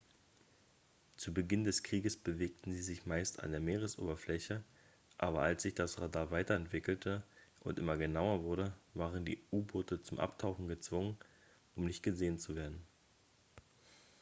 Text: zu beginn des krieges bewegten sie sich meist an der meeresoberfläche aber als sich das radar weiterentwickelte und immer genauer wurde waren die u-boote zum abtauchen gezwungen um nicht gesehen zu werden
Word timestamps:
zu 1.15 1.31
beginn 1.31 1.63
des 1.63 1.83
krieges 1.83 2.17
bewegten 2.17 2.73
sie 2.73 2.81
sich 2.81 3.05
meist 3.05 3.39
an 3.43 3.51
der 3.51 3.59
meeresoberfläche 3.59 4.63
aber 5.19 5.43
als 5.43 5.61
sich 5.61 5.75
das 5.75 6.01
radar 6.01 6.31
weiterentwickelte 6.31 7.21
und 7.59 7.77
immer 7.77 7.97
genauer 7.97 8.41
wurde 8.43 8.73
waren 8.95 9.25
die 9.25 9.43
u-boote 9.51 10.01
zum 10.01 10.17
abtauchen 10.17 10.67
gezwungen 10.67 11.17
um 11.75 11.85
nicht 11.85 12.01
gesehen 12.01 12.39
zu 12.39 12.55
werden 12.55 12.83